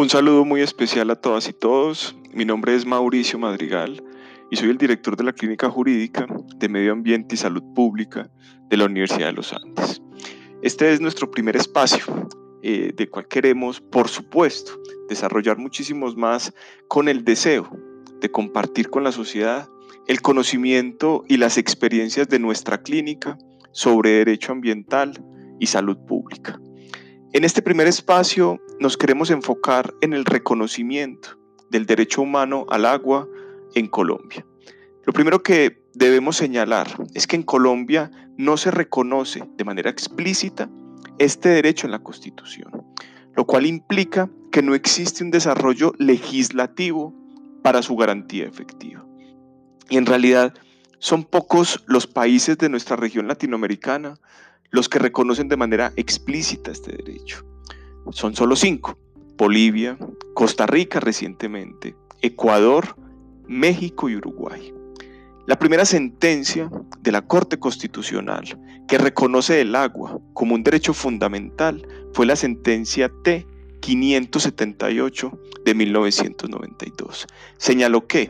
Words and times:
Un 0.00 0.08
saludo 0.08 0.46
muy 0.46 0.62
especial 0.62 1.10
a 1.10 1.14
todas 1.14 1.46
y 1.46 1.52
todos. 1.52 2.16
Mi 2.32 2.46
nombre 2.46 2.74
es 2.74 2.86
Mauricio 2.86 3.38
Madrigal 3.38 4.02
y 4.50 4.56
soy 4.56 4.70
el 4.70 4.78
director 4.78 5.14
de 5.14 5.24
la 5.24 5.34
Clínica 5.34 5.68
Jurídica 5.68 6.26
de 6.56 6.70
Medio 6.70 6.92
Ambiente 6.92 7.34
y 7.34 7.38
Salud 7.38 7.62
Pública 7.74 8.30
de 8.70 8.78
la 8.78 8.86
Universidad 8.86 9.26
de 9.26 9.34
los 9.34 9.52
Andes. 9.52 10.00
Este 10.62 10.90
es 10.90 11.02
nuestro 11.02 11.30
primer 11.30 11.54
espacio, 11.54 12.02
eh, 12.62 12.94
de 12.96 13.10
cual 13.10 13.28
queremos, 13.28 13.82
por 13.82 14.08
supuesto, 14.08 14.72
desarrollar 15.10 15.58
muchísimos 15.58 16.16
más 16.16 16.54
con 16.88 17.06
el 17.06 17.22
deseo 17.22 17.68
de 18.22 18.30
compartir 18.30 18.88
con 18.88 19.04
la 19.04 19.12
sociedad 19.12 19.68
el 20.06 20.22
conocimiento 20.22 21.24
y 21.28 21.36
las 21.36 21.58
experiencias 21.58 22.26
de 22.30 22.38
nuestra 22.38 22.80
clínica 22.80 23.36
sobre 23.72 24.12
derecho 24.12 24.52
ambiental 24.52 25.22
y 25.58 25.66
salud 25.66 25.98
pública. 26.06 26.58
En 27.32 27.44
este 27.44 27.62
primer 27.62 27.86
espacio 27.86 28.60
nos 28.80 28.96
queremos 28.96 29.30
enfocar 29.30 29.94
en 30.00 30.14
el 30.14 30.24
reconocimiento 30.24 31.38
del 31.70 31.86
derecho 31.86 32.22
humano 32.22 32.66
al 32.70 32.84
agua 32.84 33.28
en 33.76 33.86
Colombia. 33.86 34.44
Lo 35.04 35.12
primero 35.12 35.40
que 35.40 35.80
debemos 35.94 36.36
señalar 36.36 36.88
es 37.14 37.28
que 37.28 37.36
en 37.36 37.44
Colombia 37.44 38.10
no 38.36 38.56
se 38.56 38.72
reconoce 38.72 39.44
de 39.56 39.64
manera 39.64 39.90
explícita 39.90 40.68
este 41.18 41.50
derecho 41.50 41.86
en 41.86 41.92
la 41.92 42.02
Constitución, 42.02 42.84
lo 43.36 43.46
cual 43.46 43.64
implica 43.64 44.28
que 44.50 44.62
no 44.62 44.74
existe 44.74 45.22
un 45.22 45.30
desarrollo 45.30 45.92
legislativo 45.98 47.14
para 47.62 47.82
su 47.82 47.94
garantía 47.94 48.46
efectiva. 48.46 49.06
Y 49.88 49.98
en 49.98 50.06
realidad 50.06 50.52
son 50.98 51.22
pocos 51.22 51.84
los 51.86 52.08
países 52.08 52.58
de 52.58 52.68
nuestra 52.68 52.96
región 52.96 53.28
latinoamericana 53.28 54.18
los 54.70 54.88
que 54.88 54.98
reconocen 54.98 55.48
de 55.48 55.56
manera 55.56 55.92
explícita 55.96 56.70
este 56.70 56.92
derecho. 56.92 57.44
Son 58.10 58.34
solo 58.34 58.56
cinco. 58.56 58.98
Bolivia, 59.36 59.96
Costa 60.34 60.66
Rica 60.66 61.00
recientemente, 61.00 61.96
Ecuador, 62.20 62.94
México 63.46 64.08
y 64.08 64.16
Uruguay. 64.16 64.74
La 65.46 65.58
primera 65.58 65.84
sentencia 65.84 66.70
de 67.00 67.10
la 67.10 67.26
Corte 67.26 67.58
Constitucional 67.58 68.44
que 68.86 68.98
reconoce 68.98 69.62
el 69.62 69.74
agua 69.74 70.20
como 70.34 70.54
un 70.54 70.62
derecho 70.62 70.92
fundamental 70.92 71.86
fue 72.12 72.26
la 72.26 72.36
sentencia 72.36 73.10
T 73.24 73.46
578 73.80 75.40
de 75.64 75.74
1992. 75.74 77.26
Señaló 77.56 78.06
que 78.06 78.28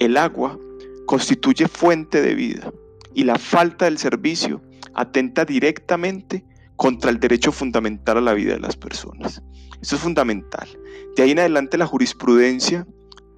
el 0.00 0.16
agua 0.16 0.58
constituye 1.06 1.68
fuente 1.68 2.20
de 2.20 2.34
vida 2.34 2.72
y 3.14 3.24
la 3.24 3.38
falta 3.38 3.84
del 3.84 3.98
servicio 3.98 4.60
atenta 4.94 5.44
directamente 5.44 6.44
contra 6.76 7.10
el 7.10 7.20
derecho 7.20 7.52
fundamental 7.52 8.18
a 8.18 8.22
la 8.22 8.34
vida 8.34 8.54
de 8.54 8.60
las 8.60 8.76
personas. 8.76 9.42
Esto 9.80 9.96
es 9.96 10.02
fundamental. 10.02 10.68
De 11.16 11.22
ahí 11.22 11.32
en 11.32 11.38
adelante 11.38 11.78
la 11.78 11.86
jurisprudencia 11.86 12.86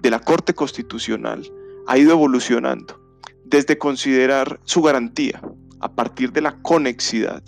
de 0.01 0.09
la 0.09 0.19
Corte 0.19 0.53
Constitucional 0.53 1.49
ha 1.87 1.97
ido 1.97 2.11
evolucionando 2.11 3.01
desde 3.45 3.77
considerar 3.77 4.59
su 4.63 4.81
garantía 4.81 5.41
a 5.79 5.93
partir 5.93 6.31
de 6.31 6.41
la 6.41 6.61
conexidad 6.61 7.43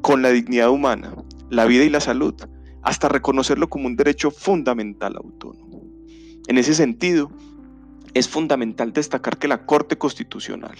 con 0.00 0.22
la 0.22 0.30
dignidad 0.30 0.70
humana, 0.70 1.14
la 1.50 1.66
vida 1.66 1.84
y 1.84 1.90
la 1.90 2.00
salud, 2.00 2.34
hasta 2.82 3.08
reconocerlo 3.08 3.68
como 3.68 3.86
un 3.86 3.96
derecho 3.96 4.30
fundamental 4.30 5.16
autónomo. 5.16 5.82
En 6.48 6.58
ese 6.58 6.74
sentido, 6.74 7.30
es 8.14 8.28
fundamental 8.28 8.92
destacar 8.92 9.38
que 9.38 9.48
la 9.48 9.66
Corte 9.66 9.98
Constitucional 9.98 10.76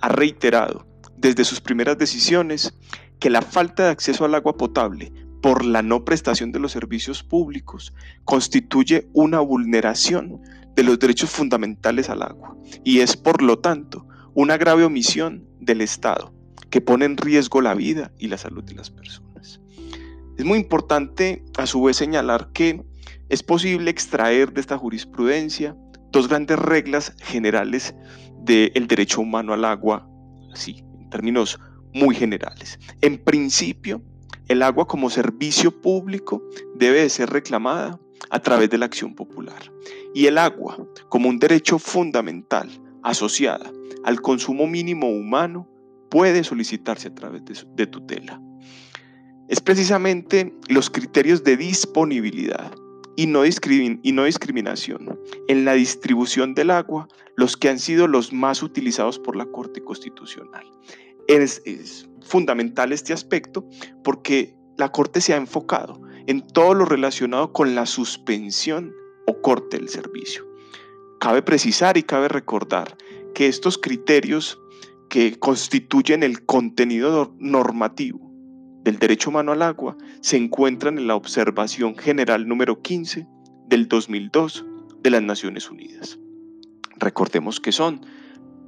ha 0.00 0.08
reiterado 0.08 0.86
desde 1.16 1.44
sus 1.44 1.60
primeras 1.60 1.98
decisiones 1.98 2.74
que 3.18 3.30
la 3.30 3.42
falta 3.42 3.84
de 3.84 3.90
acceso 3.90 4.24
al 4.24 4.34
agua 4.34 4.56
potable 4.56 5.12
por 5.40 5.64
la 5.64 5.82
no 5.82 6.04
prestación 6.04 6.52
de 6.52 6.58
los 6.58 6.72
servicios 6.72 7.22
públicos 7.22 7.92
constituye 8.24 9.08
una 9.12 9.40
vulneración 9.40 10.40
de 10.74 10.82
los 10.82 10.98
derechos 10.98 11.30
fundamentales 11.30 12.08
al 12.08 12.22
agua 12.22 12.56
y 12.82 13.00
es 13.00 13.16
por 13.16 13.42
lo 13.42 13.58
tanto 13.58 14.06
una 14.34 14.56
grave 14.56 14.84
omisión 14.84 15.46
del 15.60 15.80
Estado 15.80 16.34
que 16.70 16.80
pone 16.80 17.04
en 17.04 17.16
riesgo 17.16 17.60
la 17.60 17.74
vida 17.74 18.10
y 18.18 18.28
la 18.28 18.38
salud 18.38 18.64
de 18.64 18.74
las 18.74 18.90
personas. 18.90 19.60
Es 20.36 20.44
muy 20.44 20.58
importante 20.58 21.44
a 21.56 21.66
su 21.66 21.82
vez 21.82 21.96
señalar 21.96 22.50
que 22.52 22.82
es 23.28 23.42
posible 23.42 23.90
extraer 23.90 24.52
de 24.52 24.60
esta 24.60 24.76
jurisprudencia 24.76 25.76
dos 26.10 26.28
grandes 26.28 26.58
reglas 26.58 27.14
generales 27.18 27.94
del 28.40 28.86
derecho 28.86 29.20
humano 29.20 29.52
al 29.52 29.64
agua, 29.64 30.08
así, 30.52 30.84
en 31.04 31.10
términos 31.10 31.60
muy 31.92 32.14
generales. 32.14 32.78
En 33.00 33.18
principio, 33.18 34.02
el 34.48 34.62
agua 34.62 34.86
como 34.86 35.08
servicio 35.10 35.70
público 35.80 36.42
debe 36.74 37.00
de 37.00 37.08
ser 37.08 37.30
reclamada 37.30 37.98
a 38.30 38.40
través 38.40 38.68
de 38.70 38.78
la 38.78 38.86
acción 38.86 39.14
popular. 39.14 39.72
Y 40.14 40.26
el 40.26 40.38
agua 40.38 40.76
como 41.08 41.28
un 41.28 41.38
derecho 41.38 41.78
fundamental 41.78 42.68
asociada 43.02 43.70
al 44.04 44.20
consumo 44.20 44.66
mínimo 44.66 45.08
humano 45.08 45.68
puede 46.10 46.44
solicitarse 46.44 47.08
a 47.08 47.14
través 47.14 47.42
de, 47.74 47.86
tutela. 47.86 48.40
Es 49.48 49.60
precisamente 49.60 50.54
los 50.68 50.90
criterios 50.90 51.42
de 51.44 51.56
disponibilidad 51.56 52.72
y 53.16 53.26
no, 53.26 53.42
y 53.44 54.12
no 54.12 54.24
discriminación 54.24 55.18
en 55.48 55.64
la 55.64 55.74
distribución 55.74 56.54
del 56.54 56.70
agua 56.70 57.08
los 57.36 57.56
que 57.56 57.68
han 57.68 57.78
sido 57.78 58.08
los 58.08 58.32
más 58.32 58.62
utilizados 58.62 59.18
por 59.18 59.36
la 59.36 59.46
Corte 59.46 59.82
Constitucional. 59.82 60.64
Es, 61.26 61.62
fundamental 62.22 62.92
este 62.92 63.12
aspecto 63.12 63.68
porque 64.02 64.56
la 64.78 64.90
Corte 64.90 65.20
se 65.20 65.34
ha 65.34 65.36
enfocado 65.36 66.00
en 66.26 66.46
todo 66.46 66.72
lo 66.72 66.86
relacionado 66.86 67.52
con 67.52 67.74
la 67.74 67.84
suspensión 67.84 68.94
o 69.26 69.40
corte 69.42 69.76
del 69.76 69.90
servicio. 69.90 70.46
Cabe 71.20 71.42
precisar 71.42 71.98
y 71.98 72.02
cabe 72.02 72.28
recordar 72.28 72.96
que 73.34 73.46
estos 73.46 73.76
criterios 73.76 74.58
que 75.10 75.38
constituyen 75.38 76.22
el 76.22 76.44
contenido 76.46 77.34
normativo 77.38 78.23
del 78.84 78.98
derecho 78.98 79.30
humano 79.30 79.52
al 79.52 79.62
agua 79.62 79.96
se 80.20 80.36
encuentran 80.36 80.98
en 80.98 81.06
la 81.06 81.16
observación 81.16 81.96
general 81.96 82.46
número 82.46 82.82
15 82.82 83.26
del 83.66 83.88
2002 83.88 84.64
de 85.02 85.10
las 85.10 85.22
Naciones 85.22 85.70
Unidas. 85.70 86.18
Recordemos 86.98 87.60
que 87.60 87.72
son 87.72 88.04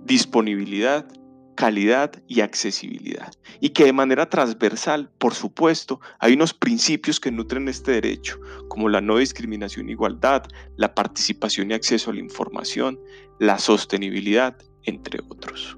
disponibilidad, 0.04 1.06
calidad 1.54 2.22
y 2.26 2.40
accesibilidad. 2.40 3.32
Y 3.60 3.70
que 3.70 3.84
de 3.84 3.92
manera 3.92 4.28
transversal, 4.30 5.10
por 5.18 5.34
supuesto, 5.34 6.00
hay 6.18 6.32
unos 6.32 6.54
principios 6.54 7.20
que 7.20 7.30
nutren 7.30 7.68
este 7.68 7.92
derecho, 7.92 8.40
como 8.68 8.88
la 8.88 9.00
no 9.00 9.18
discriminación 9.18 9.88
e 9.88 9.92
igualdad, 9.92 10.44
la 10.76 10.94
participación 10.94 11.70
y 11.70 11.74
acceso 11.74 12.10
a 12.10 12.14
la 12.14 12.20
información, 12.20 12.98
la 13.38 13.58
sostenibilidad, 13.58 14.56
entre 14.84 15.20
otros. 15.28 15.76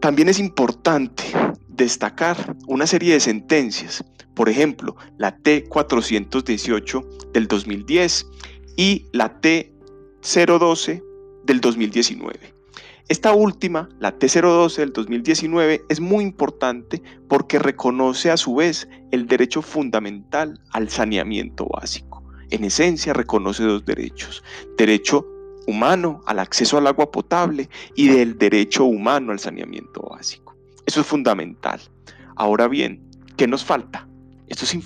También 0.00 0.28
es 0.28 0.38
importante 0.38 1.24
destacar 1.76 2.56
una 2.66 2.86
serie 2.86 3.14
de 3.14 3.20
sentencias, 3.20 4.04
por 4.34 4.48
ejemplo, 4.48 4.96
la 5.18 5.38
T418 5.38 7.32
del 7.32 7.46
2010 7.46 8.26
y 8.76 9.06
la 9.12 9.40
T012 9.40 11.02
del 11.44 11.60
2019 11.60 12.56
esta 13.08 13.32
última, 13.32 13.88
la 14.00 14.18
T012 14.18 14.78
del 14.78 14.92
2019, 14.92 15.84
es 15.88 16.00
muy 16.00 16.24
importante 16.24 17.00
porque 17.28 17.60
reconoce 17.60 18.32
a 18.32 18.36
su 18.36 18.56
vez 18.56 18.88
el 19.12 19.28
derecho 19.28 19.62
fundamental 19.62 20.60
al 20.72 20.88
saneamiento 20.88 21.68
básico. 21.68 22.24
En 22.50 22.64
esencia 22.64 23.12
reconoce 23.12 23.62
dos 23.62 23.84
derechos, 23.84 24.42
derecho 24.76 25.24
humano 25.68 26.20
al 26.26 26.40
acceso 26.40 26.78
al 26.78 26.88
agua 26.88 27.12
potable 27.12 27.68
y 27.94 28.08
del 28.08 28.38
derecho 28.38 28.84
humano 28.84 29.30
al 29.30 29.38
saneamiento 29.38 30.02
básico. 30.02 30.45
Eso 30.86 31.00
es 31.00 31.06
fundamental. 31.06 31.80
Ahora 32.36 32.68
bien, 32.68 33.02
¿qué 33.36 33.46
nos 33.46 33.64
falta? 33.64 34.08
Esto 34.46 34.64
es 34.64 34.78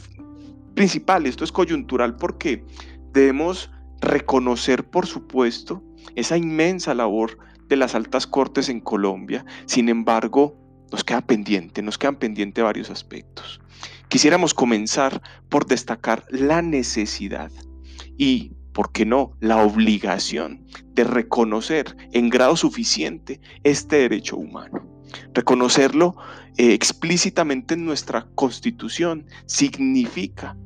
principal, 0.74 1.26
esto 1.26 1.44
es 1.44 1.52
coyuntural 1.52 2.16
porque 2.16 2.64
debemos 3.12 3.70
reconocer, 4.00 4.88
por 4.88 5.06
supuesto, 5.06 5.82
esa 6.14 6.36
inmensa 6.36 6.94
labor 6.94 7.38
de 7.68 7.76
las 7.76 7.94
altas 7.94 8.26
cortes 8.26 8.68
en 8.68 8.80
Colombia. 8.80 9.44
Sin 9.66 9.88
embargo, 9.88 10.56
nos 10.90 11.04
queda 11.04 11.20
pendiente, 11.20 11.82
nos 11.82 11.98
quedan 11.98 12.16
pendientes 12.16 12.64
varios 12.64 12.90
aspectos. 12.90 13.60
Quisiéramos 14.08 14.54
comenzar 14.54 15.22
por 15.48 15.66
destacar 15.66 16.24
la 16.30 16.62
necesidad 16.62 17.52
y, 18.16 18.52
¿por 18.72 18.90
qué 18.90 19.06
no?, 19.06 19.36
la 19.40 19.62
obligación 19.62 20.66
de 20.94 21.04
reconocer 21.04 21.96
en 22.12 22.28
grado 22.28 22.56
suficiente 22.56 23.40
este 23.62 23.96
derecho 23.96 24.36
humano. 24.36 24.99
Reconocerlo 25.34 26.16
eh, 26.56 26.72
explícitamente 26.72 27.74
en 27.74 27.84
nuestra 27.84 28.28
constitución 28.34 29.26
significa 29.46 30.56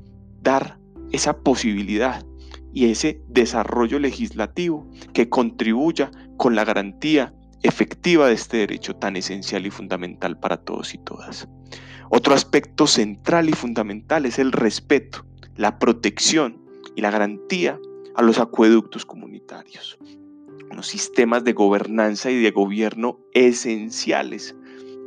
dar 0.43 0.79
esa 1.13 1.39
posibilidad 1.39 2.25
y 2.73 2.87
ese 2.87 3.23
desarrollo 3.29 3.99
legislativo 3.99 4.91
que 5.13 5.29
contribuya 5.29 6.11
con 6.37 6.57
la 6.57 6.65
garantía 6.65 7.33
efectiva 7.63 8.27
de 8.27 8.35
este 8.35 8.59
derecho 8.59 8.97
tan 8.97 9.17
esencial 9.17 9.65
y 9.65 9.71
fundamental 9.71 10.39
para 10.39 10.59
todos 10.59 10.93
y 10.93 10.99
todas. 10.99 11.49
Otro 12.11 12.35
aspecto 12.35 12.87
central 12.87 13.49
y 13.49 13.53
fundamental 13.53 14.27
es 14.27 14.39
el 14.39 14.53
respeto, 14.53 15.25
la 15.57 15.79
protección 15.79 16.63
y 16.95 17.01
la 17.01 17.11
garantía 17.11 17.79
a 18.15 18.23
los 18.23 18.39
acueductos 18.39 19.07
comunitarios, 19.07 19.99
unos 20.71 20.87
sistemas 20.87 21.45
de 21.45 21.53
gobernanza 21.53 22.31
y 22.31 22.41
de 22.41 22.51
gobierno 22.51 23.21
esenciales 23.33 24.57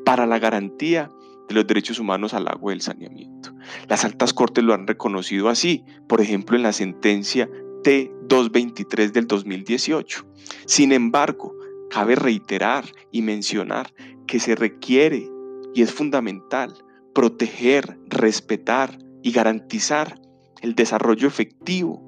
para 0.06 0.26
la 0.26 0.40
garantía 0.40 1.12
de 1.48 1.56
los 1.56 1.68
derechos 1.68 2.00
humanos 2.00 2.34
al 2.34 2.48
agua 2.48 2.72
y 2.72 2.76
el 2.76 2.82
saneamiento. 2.82 3.54
Las 3.88 4.06
altas 4.06 4.34
cortes 4.34 4.64
lo 4.64 4.74
han 4.74 4.88
reconocido 4.88 5.50
así, 5.50 5.84
por 6.08 6.22
ejemplo 6.22 6.56
en 6.56 6.64
la 6.64 6.74
sentencia 6.74 7.50
T223 7.84 9.12
del 9.12 9.28
2018. 9.28 10.26
Sin 10.66 10.92
embargo, 10.92 11.56
cabe 11.90 12.16
reiterar 12.16 12.86
y 13.12 13.22
mencionar 13.22 13.94
que 14.26 14.40
se 14.40 14.56
requiere 14.56 15.30
y 15.74 15.82
es 15.82 15.94
fundamental 15.94 16.74
proteger, 17.14 17.98
respetar 18.08 18.98
y 19.24 19.32
garantizar 19.32 20.20
el 20.62 20.76
desarrollo 20.76 21.28
efectivo 21.28 22.06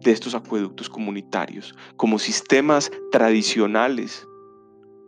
de 0.00 0.12
estos 0.12 0.34
acueductos 0.34 0.88
comunitarios 0.88 1.74
como 1.96 2.18
sistemas 2.18 2.90
tradicionales 3.12 4.26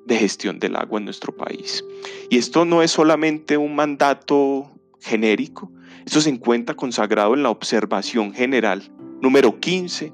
de 0.07 0.17
gestión 0.17 0.59
del 0.59 0.77
agua 0.77 0.99
en 0.99 1.05
nuestro 1.05 1.35
país. 1.35 1.85
Y 2.31 2.39
esto 2.39 2.65
no 2.65 2.83
es 2.83 2.91
solamente 2.91 3.57
un 3.57 3.75
mandato 3.75 4.71
genérico, 5.01 5.71
esto 6.05 6.21
se 6.21 6.31
encuentra 6.31 6.75
consagrado 6.75 7.35
en 7.35 7.43
la 7.43 7.51
observación 7.51 8.33
general 8.33 8.93
número 9.21 9.61
15 9.61 10.13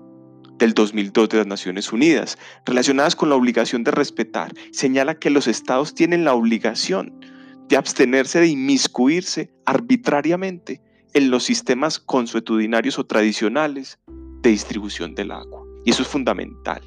del 0.59 0.75
2002 0.75 1.29
de 1.31 1.39
las 1.39 1.47
Naciones 1.47 1.93
Unidas, 1.93 2.37
relacionadas 2.67 3.17
con 3.17 3.29
la 3.29 3.37
obligación 3.37 3.85
de 3.85 3.91
respetar. 3.91 4.53
Señala 4.73 5.19
que 5.19 5.31
los 5.31 5.47
estados 5.47 5.95
tienen 5.95 6.25
la 6.25 6.35
obligación 6.35 7.19
de 7.69 7.77
abstenerse 7.77 8.41
de 8.41 8.49
inmiscuirse 8.49 9.51
arbitrariamente 9.67 10.83
en 11.15 11.31
los 11.31 11.45
sistemas 11.45 11.99
consuetudinarios 11.99 12.99
o 12.99 13.07
tradicionales 13.07 13.99
de 14.49 14.53
distribución 14.53 15.15
del 15.15 15.31
agua. 15.31 15.65
Y 15.85 15.91
eso 15.91 16.03
es 16.03 16.09
fundamental, 16.09 16.83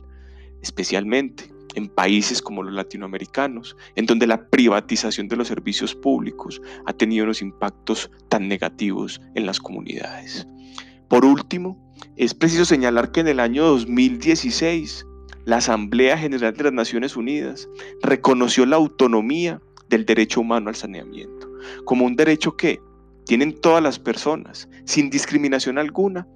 especialmente 0.61 1.51
en 1.75 1.87
países 1.87 2.41
como 2.41 2.63
los 2.63 2.73
latinoamericanos, 2.73 3.77
en 3.95 4.05
donde 4.05 4.27
la 4.27 4.49
privatización 4.49 5.29
de 5.29 5.37
los 5.37 5.47
servicios 5.47 5.95
públicos 5.95 6.61
ha 6.85 6.93
tenido 6.93 7.23
unos 7.23 7.41
impactos 7.41 8.11
tan 8.27 8.47
negativos 8.47 9.21
en 9.35 9.45
las 9.45 9.59
comunidades. 9.59 10.45
Por 11.07 11.23
último, 11.23 11.77
es 12.17 12.33
preciso 12.33 12.65
señalar 12.65 13.11
que 13.11 13.21
en 13.21 13.29
el 13.29 13.39
año 13.39 13.65
2016 13.65 15.05
la 15.45 15.57
Asamblea 15.57 16.17
General 16.17 16.53
de 16.53 16.63
las 16.65 16.73
Naciones 16.73 17.15
Unidas 17.15 17.69
reconoció 18.01 18.65
la 18.65 18.75
autonomía 18.75 19.61
del 19.89 20.05
derecho 20.05 20.41
humano 20.41 20.69
al 20.69 20.75
saneamiento 20.75 21.51
como 21.85 22.05
un 22.05 22.15
derecho 22.15 22.55
que 22.55 22.81
tienen 23.25 23.59
todas 23.59 23.83
las 23.83 23.99
personas, 23.99 24.67
sin 24.85 25.09
discriminación 25.09 25.77
alguna, 25.77 26.27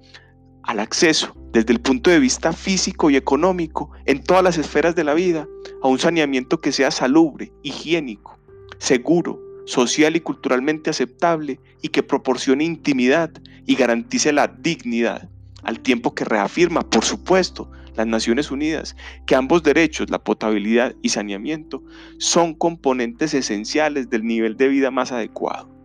al 0.66 0.80
acceso 0.80 1.34
desde 1.52 1.72
el 1.72 1.80
punto 1.80 2.10
de 2.10 2.18
vista 2.18 2.52
físico 2.52 3.08
y 3.08 3.16
económico 3.16 3.90
en 4.04 4.22
todas 4.22 4.42
las 4.42 4.58
esferas 4.58 4.94
de 4.94 5.04
la 5.04 5.14
vida 5.14 5.48
a 5.82 5.88
un 5.88 5.98
saneamiento 5.98 6.60
que 6.60 6.72
sea 6.72 6.90
salubre, 6.90 7.52
higiénico, 7.62 8.38
seguro, 8.78 9.40
social 9.64 10.16
y 10.16 10.20
culturalmente 10.20 10.90
aceptable 10.90 11.60
y 11.82 11.88
que 11.88 12.02
proporcione 12.02 12.64
intimidad 12.64 13.30
y 13.64 13.74
garantice 13.74 14.32
la 14.32 14.48
dignidad, 14.48 15.28
al 15.62 15.80
tiempo 15.80 16.14
que 16.14 16.24
reafirma, 16.24 16.82
por 16.82 17.04
supuesto, 17.04 17.70
las 17.96 18.06
Naciones 18.06 18.50
Unidas, 18.50 18.94
que 19.26 19.34
ambos 19.34 19.62
derechos, 19.62 20.10
la 20.10 20.22
potabilidad 20.22 20.94
y 21.02 21.08
saneamiento, 21.08 21.82
son 22.18 22.54
componentes 22.54 23.32
esenciales 23.34 24.10
del 24.10 24.24
nivel 24.24 24.56
de 24.56 24.68
vida 24.68 24.90
más 24.90 25.12
adecuado. 25.12 25.75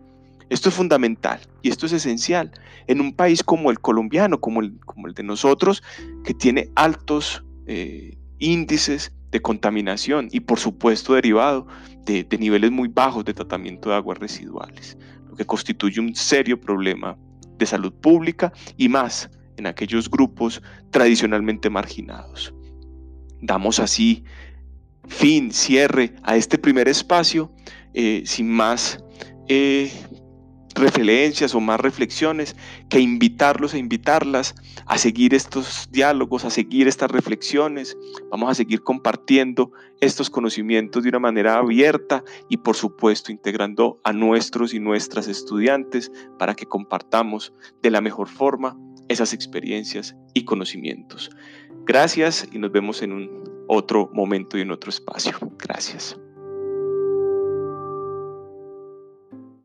Esto 0.52 0.68
es 0.68 0.74
fundamental 0.74 1.40
y 1.62 1.70
esto 1.70 1.86
es 1.86 1.92
esencial 1.94 2.52
en 2.86 3.00
un 3.00 3.14
país 3.14 3.42
como 3.42 3.70
el 3.70 3.80
colombiano, 3.80 4.38
como 4.38 4.60
el, 4.60 4.78
como 4.80 5.06
el 5.06 5.14
de 5.14 5.22
nosotros, 5.22 5.82
que 6.24 6.34
tiene 6.34 6.68
altos 6.74 7.42
eh, 7.66 8.18
índices 8.38 9.12
de 9.30 9.40
contaminación 9.40 10.28
y 10.30 10.40
por 10.40 10.58
supuesto 10.58 11.14
derivado 11.14 11.66
de, 12.04 12.24
de 12.24 12.36
niveles 12.36 12.70
muy 12.70 12.88
bajos 12.88 13.24
de 13.24 13.32
tratamiento 13.32 13.88
de 13.88 13.94
aguas 13.94 14.18
residuales, 14.18 14.98
lo 15.26 15.36
que 15.36 15.46
constituye 15.46 15.98
un 15.98 16.14
serio 16.14 16.60
problema 16.60 17.16
de 17.56 17.64
salud 17.64 17.94
pública 17.94 18.52
y 18.76 18.90
más 18.90 19.30
en 19.56 19.66
aquellos 19.66 20.10
grupos 20.10 20.60
tradicionalmente 20.90 21.70
marginados. 21.70 22.52
Damos 23.40 23.80
así 23.80 24.22
fin, 25.08 25.50
cierre 25.50 26.14
a 26.22 26.36
este 26.36 26.58
primer 26.58 26.88
espacio, 26.88 27.50
eh, 27.94 28.22
sin 28.26 28.50
más 28.50 29.02
eh, 29.48 29.90
referencias 30.82 31.54
o 31.54 31.60
más 31.60 31.80
reflexiones 31.80 32.56
que 32.90 33.00
invitarlos 33.00 33.72
e 33.72 33.78
invitarlas 33.78 34.54
a 34.86 34.98
seguir 34.98 35.32
estos 35.32 35.88
diálogos, 35.90 36.44
a 36.44 36.50
seguir 36.50 36.88
estas 36.88 37.10
reflexiones. 37.10 37.96
Vamos 38.30 38.50
a 38.50 38.54
seguir 38.54 38.82
compartiendo 38.82 39.72
estos 40.00 40.28
conocimientos 40.28 41.04
de 41.04 41.08
una 41.08 41.20
manera 41.20 41.58
abierta 41.58 42.24
y 42.48 42.58
por 42.58 42.76
supuesto 42.76 43.32
integrando 43.32 44.00
a 44.04 44.12
nuestros 44.12 44.74
y 44.74 44.80
nuestras 44.80 45.28
estudiantes 45.28 46.10
para 46.38 46.54
que 46.54 46.66
compartamos 46.66 47.52
de 47.80 47.90
la 47.90 48.00
mejor 48.00 48.28
forma 48.28 48.76
esas 49.08 49.32
experiencias 49.32 50.16
y 50.34 50.44
conocimientos. 50.44 51.30
Gracias 51.84 52.48
y 52.52 52.58
nos 52.58 52.72
vemos 52.72 53.02
en 53.02 53.12
un 53.12 53.64
otro 53.68 54.10
momento 54.12 54.58
y 54.58 54.62
en 54.62 54.70
otro 54.70 54.90
espacio. 54.90 55.32
Gracias. 55.58 56.21